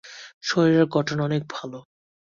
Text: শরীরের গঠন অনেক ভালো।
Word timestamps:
শরীরের 0.43 0.85
গঠন 0.87 1.17
অনেক 1.19 1.41
ভালো। 1.49 1.79